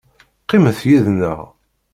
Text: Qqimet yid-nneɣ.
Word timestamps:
Qqimet 0.43 0.79
yid-nneɣ. 0.89 1.39